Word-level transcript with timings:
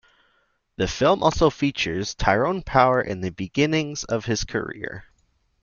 The 0.77 0.87
film 0.87 1.21
also 1.21 1.51
features 1.51 2.15
Tyrone 2.15 2.63
Power 2.63 2.99
in 2.99 3.21
the 3.21 3.29
beginnings 3.29 4.03
of 4.03 4.25
his 4.25 4.43
career. 4.43 5.05